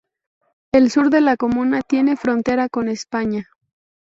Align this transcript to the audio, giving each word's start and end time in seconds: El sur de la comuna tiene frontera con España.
El 0.71 0.89
sur 0.89 1.11
de 1.11 1.21
la 1.21 1.37
comuna 1.37 1.83
tiene 1.83 2.17
frontera 2.17 2.69
con 2.69 2.89
España. 2.89 3.45